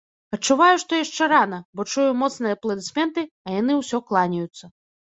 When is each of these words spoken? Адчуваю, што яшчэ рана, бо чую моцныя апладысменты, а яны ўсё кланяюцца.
Адчуваю, 0.35 0.77
што 0.83 0.91
яшчэ 1.01 1.27
рана, 1.33 1.59
бо 1.77 1.87
чую 1.93 2.07
моцныя 2.23 2.57
апладысменты, 2.59 3.29
а 3.47 3.57
яны 3.61 3.81
ўсё 3.85 3.97
кланяюцца. 4.13 4.77